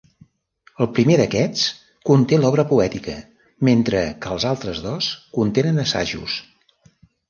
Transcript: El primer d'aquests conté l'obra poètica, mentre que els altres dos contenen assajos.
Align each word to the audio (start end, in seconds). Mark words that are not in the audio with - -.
El 0.85 0.87
primer 0.99 1.17
d'aquests 1.21 1.67
conté 2.11 2.41
l'obra 2.41 2.67
poètica, 2.73 3.15
mentre 3.71 4.05
que 4.25 4.35
els 4.39 4.51
altres 4.57 4.85
dos 4.91 5.15
contenen 5.41 5.83
assajos. 5.89 6.45